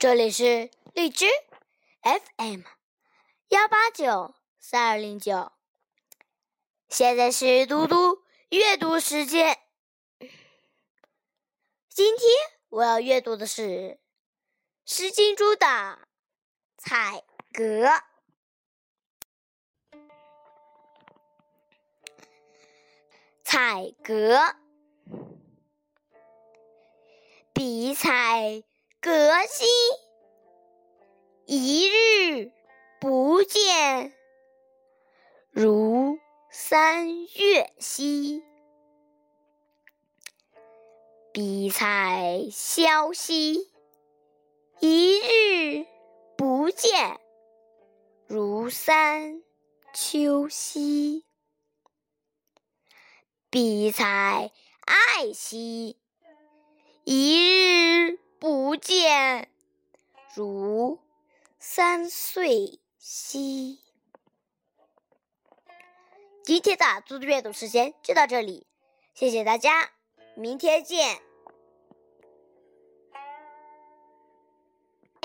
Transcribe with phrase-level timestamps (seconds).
[0.00, 1.26] 这里是荔枝
[2.00, 2.62] FM
[3.48, 5.52] 幺八九三二零九，
[6.88, 9.58] 现在是嘟嘟阅读时间。
[11.90, 12.26] 今天
[12.70, 13.62] 我要阅读的是
[14.86, 15.66] 《诗经》中的
[16.78, 17.22] 《采
[17.52, 17.62] 格》。
[23.44, 24.56] 采格，
[27.52, 28.62] 比采
[29.02, 29.10] 革
[29.46, 29.66] 新，
[31.46, 32.52] 一日
[33.00, 34.12] 不见，
[35.50, 36.18] 如
[36.50, 38.44] 三月兮。
[41.32, 43.70] 比采萧兮，
[44.80, 45.86] 一日
[46.36, 47.18] 不见，
[48.26, 49.42] 如三
[49.94, 51.24] 秋兮。
[53.48, 54.52] 比采
[54.84, 55.96] 艾兮，
[57.04, 57.89] 一日
[58.80, 59.48] 见，
[60.34, 60.98] 如
[61.58, 63.78] 三岁兮。
[66.42, 68.66] 今天的阅读时间就到这里，
[69.14, 69.92] 谢谢大家，
[70.34, 71.29] 明天见。